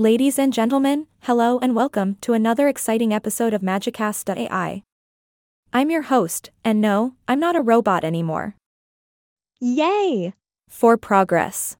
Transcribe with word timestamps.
Ladies 0.00 0.38
and 0.38 0.50
gentlemen, 0.50 1.08
hello 1.24 1.58
and 1.58 1.76
welcome 1.76 2.16
to 2.22 2.32
another 2.32 2.68
exciting 2.68 3.12
episode 3.12 3.52
of 3.52 3.60
Magicast.ai. 3.60 4.82
I'm 5.74 5.90
your 5.90 6.00
host, 6.00 6.48
and 6.64 6.80
no, 6.80 7.16
I'm 7.28 7.38
not 7.38 7.54
a 7.54 7.60
robot 7.60 8.02
anymore. 8.02 8.56
Yay! 9.60 10.32
For 10.70 10.96
progress. 10.96 11.76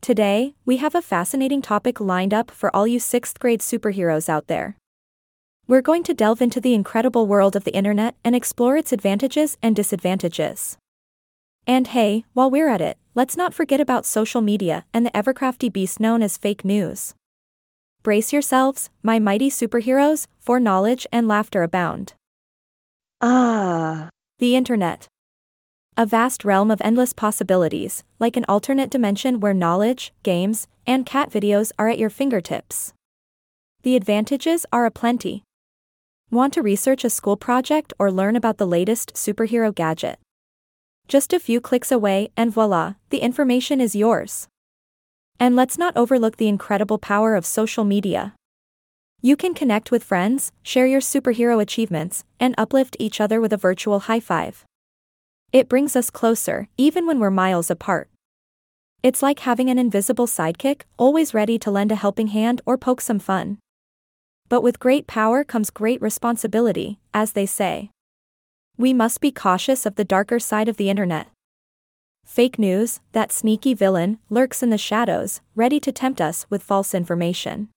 Today, 0.00 0.54
we 0.64 0.78
have 0.78 0.94
a 0.94 1.02
fascinating 1.02 1.60
topic 1.60 2.00
lined 2.00 2.32
up 2.32 2.50
for 2.50 2.74
all 2.74 2.86
you 2.86 2.98
6th 2.98 3.38
grade 3.38 3.60
superheroes 3.60 4.30
out 4.30 4.46
there. 4.46 4.78
We're 5.66 5.82
going 5.82 6.04
to 6.04 6.14
delve 6.14 6.40
into 6.40 6.58
the 6.58 6.72
incredible 6.72 7.26
world 7.26 7.54
of 7.54 7.64
the 7.64 7.76
internet 7.76 8.14
and 8.24 8.34
explore 8.34 8.78
its 8.78 8.94
advantages 8.94 9.58
and 9.62 9.76
disadvantages. 9.76 10.78
And 11.66 11.88
hey, 11.88 12.24
while 12.32 12.50
we're 12.50 12.70
at 12.70 12.80
it, 12.80 12.96
let's 13.14 13.36
not 13.36 13.52
forget 13.52 13.78
about 13.78 14.06
social 14.06 14.40
media 14.40 14.86
and 14.94 15.04
the 15.04 15.10
evercrafty 15.10 15.70
beast 15.70 16.00
known 16.00 16.22
as 16.22 16.38
fake 16.38 16.64
news. 16.64 17.14
Brace 18.06 18.32
yourselves, 18.32 18.88
my 19.02 19.18
mighty 19.18 19.50
superheroes, 19.50 20.28
for 20.38 20.60
knowledge 20.60 21.08
and 21.10 21.26
laughter 21.26 21.64
abound. 21.64 22.14
Ah, 23.20 24.10
The 24.38 24.54
Internet. 24.54 25.08
A 25.96 26.06
vast 26.06 26.44
realm 26.44 26.70
of 26.70 26.80
endless 26.82 27.12
possibilities, 27.12 28.04
like 28.20 28.36
an 28.36 28.44
alternate 28.48 28.90
dimension 28.90 29.40
where 29.40 29.52
knowledge, 29.52 30.12
games, 30.22 30.68
and 30.86 31.04
cat 31.04 31.32
videos 31.32 31.72
are 31.80 31.88
at 31.88 31.98
your 31.98 32.08
fingertips. 32.08 32.92
The 33.82 33.96
advantages 33.96 34.64
are 34.72 34.86
aplenty. 34.86 35.42
Want 36.30 36.52
to 36.52 36.62
research 36.62 37.02
a 37.02 37.10
school 37.10 37.36
project 37.36 37.92
or 37.98 38.12
learn 38.12 38.36
about 38.36 38.58
the 38.58 38.68
latest 38.68 39.14
superhero 39.14 39.74
gadget? 39.74 40.20
Just 41.08 41.32
a 41.32 41.40
few 41.40 41.60
clicks 41.60 41.90
away, 41.90 42.30
and 42.36 42.52
voila, 42.52 42.94
the 43.10 43.18
information 43.18 43.80
is 43.80 43.96
yours. 43.96 44.46
And 45.38 45.54
let's 45.54 45.76
not 45.76 45.96
overlook 45.96 46.36
the 46.36 46.48
incredible 46.48 46.98
power 46.98 47.34
of 47.34 47.44
social 47.44 47.84
media. 47.84 48.34
You 49.20 49.36
can 49.36 49.54
connect 49.54 49.90
with 49.90 50.04
friends, 50.04 50.52
share 50.62 50.86
your 50.86 51.00
superhero 51.00 51.60
achievements, 51.60 52.24
and 52.38 52.54
uplift 52.56 52.96
each 52.98 53.20
other 53.20 53.40
with 53.40 53.52
a 53.52 53.56
virtual 53.56 54.00
high 54.00 54.20
five. 54.20 54.64
It 55.52 55.68
brings 55.68 55.96
us 55.96 56.10
closer, 56.10 56.68
even 56.76 57.06
when 57.06 57.18
we're 57.18 57.30
miles 57.30 57.70
apart. 57.70 58.08
It's 59.02 59.22
like 59.22 59.40
having 59.40 59.70
an 59.70 59.78
invisible 59.78 60.26
sidekick, 60.26 60.82
always 60.98 61.34
ready 61.34 61.58
to 61.60 61.70
lend 61.70 61.92
a 61.92 61.96
helping 61.96 62.28
hand 62.28 62.60
or 62.66 62.76
poke 62.78 63.00
some 63.00 63.18
fun. 63.18 63.58
But 64.48 64.62
with 64.62 64.78
great 64.78 65.06
power 65.06 65.44
comes 65.44 65.70
great 65.70 66.00
responsibility, 66.00 66.98
as 67.12 67.32
they 67.32 67.46
say. 67.46 67.90
We 68.76 68.92
must 68.92 69.20
be 69.20 69.32
cautious 69.32 69.86
of 69.86 69.96
the 69.96 70.04
darker 70.04 70.38
side 70.38 70.68
of 70.68 70.76
the 70.76 70.90
internet. 70.90 71.28
Fake 72.26 72.58
news, 72.58 73.00
that 73.12 73.32
sneaky 73.32 73.72
villain, 73.72 74.18
lurks 74.28 74.62
in 74.62 74.68
the 74.68 74.76
shadows, 74.76 75.40
ready 75.54 75.80
to 75.80 75.92
tempt 75.92 76.20
us 76.20 76.44
with 76.50 76.62
false 76.62 76.92
information. 76.92 77.68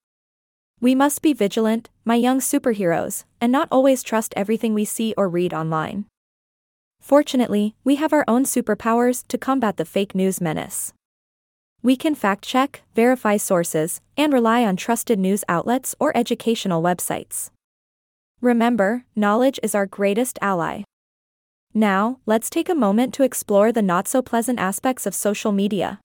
We 0.81 0.95
must 0.95 1.21
be 1.21 1.33
vigilant, 1.33 1.87
my 2.03 2.15
young 2.15 2.39
superheroes, 2.39 3.23
and 3.39 3.51
not 3.51 3.69
always 3.71 4.03
trust 4.03 4.33
everything 4.35 4.73
we 4.73 4.85
see 4.85 5.13
or 5.15 5.29
read 5.29 5.53
online. 5.53 6.07
Fortunately, 6.99 7.75
we 7.83 7.95
have 7.95 8.11
our 8.11 8.25
own 8.27 8.43
superpowers 8.43 9.25
to 9.27 9.37
combat 9.37 9.77
the 9.77 9.85
fake 9.85 10.15
news 10.15 10.41
menace. 10.41 10.93
We 11.81 11.95
can 11.95 12.15
fact 12.15 12.43
check, 12.43 12.81
verify 12.95 13.37
sources, 13.37 14.01
and 14.17 14.33
rely 14.33 14.65
on 14.65 14.75
trusted 14.75 15.19
news 15.19 15.45
outlets 15.47 15.95
or 15.99 16.11
educational 16.17 16.81
websites. 16.81 17.51
Remember, 18.41 19.05
knowledge 19.15 19.59
is 19.63 19.75
our 19.75 19.85
greatest 19.85 20.39
ally. 20.41 20.83
Now, 21.73 22.19
let's 22.25 22.49
take 22.49 22.69
a 22.69 22.75
moment 22.75 23.13
to 23.13 23.23
explore 23.23 23.71
the 23.71 23.81
not 23.81 24.07
so 24.07 24.21
pleasant 24.21 24.59
aspects 24.59 25.05
of 25.05 25.13
social 25.13 25.51
media. 25.51 25.99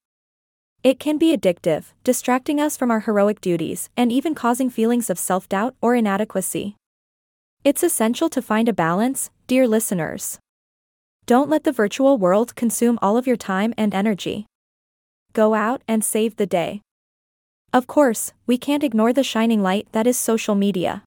It 0.83 1.01
can 1.01 1.17
be 1.17 1.35
addictive, 1.35 1.93
distracting 2.05 2.61
us 2.61 2.77
from 2.77 2.91
our 2.91 3.01
heroic 3.01 3.41
duties, 3.41 3.89
and 3.97 4.13
even 4.13 4.35
causing 4.35 4.69
feelings 4.69 5.09
of 5.09 5.19
self 5.19 5.49
doubt 5.49 5.75
or 5.81 5.95
inadequacy. 5.95 6.77
It's 7.65 7.83
essential 7.83 8.29
to 8.29 8.43
find 8.43 8.69
a 8.69 8.75
balance, 8.75 9.31
dear 9.47 9.67
listeners. 9.67 10.39
Don't 11.25 11.49
let 11.49 11.65
the 11.65 11.73
virtual 11.73 12.19
world 12.19 12.55
consume 12.55 12.99
all 13.01 13.17
of 13.17 13.27
your 13.27 13.39
time 13.39 13.73
and 13.79 13.95
energy. 13.95 14.45
Go 15.33 15.55
out 15.55 15.81
and 15.89 16.05
save 16.05 16.37
the 16.37 16.47
day. 16.47 16.83
Of 17.73 17.87
course, 17.87 18.35
we 18.47 18.59
can't 18.59 18.85
ignore 18.85 19.15
the 19.15 19.25
shining 19.25 19.63
light 19.63 19.89
that 19.93 20.07
is 20.07 20.19
social 20.19 20.55
media. 20.55 21.03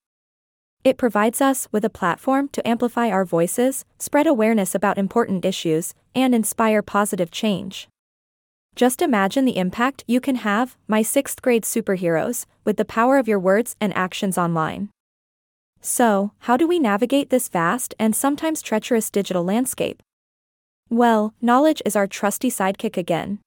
It 0.88 0.96
provides 0.96 1.42
us 1.42 1.68
with 1.70 1.84
a 1.84 1.90
platform 1.90 2.48
to 2.54 2.66
amplify 2.66 3.10
our 3.10 3.26
voices, 3.26 3.84
spread 4.00 4.26
awareness 4.26 4.74
about 4.74 4.98
important 4.98 5.44
issues, 5.44 5.94
and 6.16 6.34
inspire 6.34 6.82
positive 6.82 7.30
change. 7.30 7.90
Just 8.74 9.02
imagine 9.02 9.44
the 9.44 9.58
impact 9.58 10.06
you 10.08 10.22
can 10.22 10.36
have, 10.36 10.78
my 10.88 11.02
sixth 11.02 11.42
grade 11.42 11.64
superheroes, 11.66 12.46
with 12.64 12.78
the 12.78 12.86
power 12.86 13.18
of 13.18 13.28
your 13.28 13.38
words 13.38 13.76
and 13.82 13.94
actions 13.98 14.38
online. 14.38 14.88
So, 15.82 16.32
how 16.48 16.56
do 16.56 16.66
we 16.66 16.80
navigate 16.80 17.32
this 17.32 17.50
vast 17.50 17.94
and 18.00 18.16
sometimes 18.16 18.62
treacherous 18.62 19.10
digital 19.10 19.44
landscape? 19.44 20.02
Well, 20.90 21.34
knowledge 21.42 21.82
is 21.86 21.98
our 21.98 22.08
trusty 22.08 22.50
sidekick 22.50 22.96
again. 22.96 23.40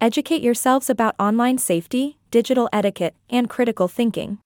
Educate 0.00 0.42
yourselves 0.42 0.90
about 0.90 1.14
online 1.20 1.58
safety, 1.58 2.18
digital 2.32 2.68
etiquette, 2.72 3.14
and 3.30 3.48
critical 3.48 3.86
thinking. 3.86 4.40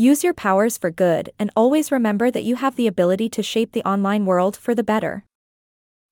Use 0.00 0.22
your 0.22 0.32
powers 0.32 0.78
for 0.78 0.92
good 0.92 1.30
and 1.40 1.50
always 1.56 1.90
remember 1.90 2.30
that 2.30 2.44
you 2.44 2.54
have 2.54 2.76
the 2.76 2.86
ability 2.86 3.28
to 3.30 3.42
shape 3.42 3.72
the 3.72 3.82
online 3.82 4.26
world 4.26 4.56
for 4.56 4.72
the 4.72 4.84
better. 4.84 5.24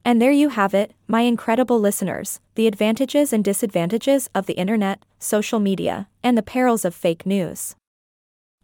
And 0.05 0.21
there 0.21 0.33
you 0.33 0.49
have 0.49 0.75
it, 0.75 0.93
my 1.07 1.21
incredible 1.21 1.79
listeners 1.79 2.41
the 2.57 2.67
advantages 2.67 3.33
and 3.33 3.45
disadvantages 3.45 4.29
of 4.35 4.47
the 4.47 4.55
internet, 4.55 5.05
social 5.21 5.61
media, 5.61 6.09
and 6.21 6.37
the 6.37 6.43
perils 6.43 6.85
of 6.85 6.97
fake 6.97 7.25
news. 7.25 7.77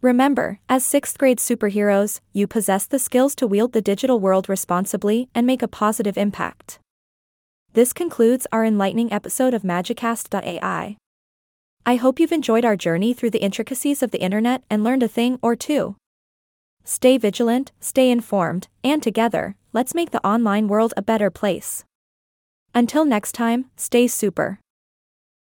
Remember, 0.01 0.59
as 0.67 0.85
sixth 0.85 1.17
grade 1.17 1.37
superheroes, 1.37 2.19
you 2.33 2.45
possess 2.45 2.85
the 2.85 2.99
skills 2.99 3.33
to 3.35 3.47
wield 3.47 3.71
the 3.71 3.81
digital 3.81 4.19
world 4.19 4.49
responsibly 4.49 5.29
and 5.33 5.47
make 5.47 5.61
a 5.61 5.69
positive 5.69 6.17
impact. 6.17 6.79
This 7.71 7.93
concludes 7.93 8.45
our 8.51 8.65
enlightening 8.65 9.13
episode 9.13 9.53
of 9.53 9.61
Magicast.ai. 9.61 10.97
I 11.85 11.97
hope 11.97 12.17
you've 12.17 12.31
enjoyed 12.31 12.63
our 12.63 12.77
journey 12.77 13.13
through 13.13 13.31
the 13.31 13.43
intricacies 13.43 14.01
of 14.01 14.11
the 14.11 14.21
internet 14.21 14.63
and 14.69 14.85
learned 14.85 15.03
a 15.03 15.07
thing 15.09 15.37
or 15.41 15.55
two. 15.55 15.97
Stay 16.85 17.17
vigilant, 17.17 17.73
stay 17.81 18.09
informed, 18.09 18.69
and 18.85 19.03
together, 19.03 19.57
let's 19.73 19.93
make 19.93 20.11
the 20.11 20.25
online 20.25 20.69
world 20.69 20.93
a 20.95 21.01
better 21.01 21.29
place. 21.29 21.83
Until 22.73 23.03
next 23.03 23.33
time, 23.33 23.65
stay 23.75 24.07
super. 24.07 24.59